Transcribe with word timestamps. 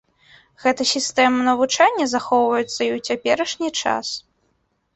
Гэтая 0.63 0.87
сістэма 0.91 1.39
навучання 1.49 2.05
захоўваецца 2.15 2.73
і 2.73 2.89
ў 2.89 2.99
цяперашні 3.09 3.69
час. 3.81 4.07